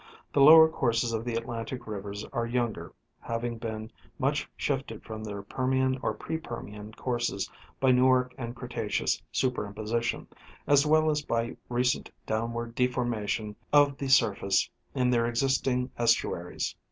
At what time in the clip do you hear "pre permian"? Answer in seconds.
6.15-6.93